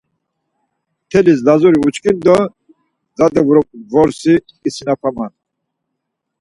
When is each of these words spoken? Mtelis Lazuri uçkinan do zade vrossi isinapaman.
Mtelis 1.05 1.39
Lazuri 1.47 1.79
uçkinan 1.87 2.17
do 2.25 2.37
zade 3.17 3.41
vrossi 3.89 4.33
isinapaman. 4.67 5.31